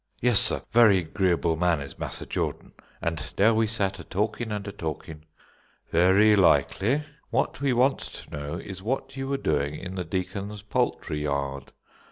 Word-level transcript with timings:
"Yes, 0.19 0.39
sar, 0.39 0.63
very 0.71 1.03
'greeable 1.05 1.55
man 1.57 1.79
is 1.79 1.99
Massa 1.99 2.25
Jordan. 2.25 2.73
An' 3.03 3.17
dar 3.35 3.53
we 3.53 3.67
sat 3.67 3.99
a 3.99 4.03
talking 4.03 4.51
an' 4.51 4.63
a 4.65 4.71
talking" 4.71 5.25
"Very 5.91 6.35
likely. 6.35 7.03
What 7.29 7.61
we 7.61 7.71
want 7.71 7.99
to 7.99 8.31
know 8.31 8.53
is 8.55 8.81
what 8.81 9.15
you 9.15 9.27
were 9.27 9.37
doing 9.37 9.75
in 9.75 9.93
the 9.93 10.03
Deacon's 10.03 10.63
poultry 10.63 11.21
yard?" 11.21 11.71